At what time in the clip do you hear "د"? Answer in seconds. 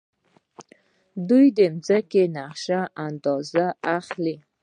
1.57-1.59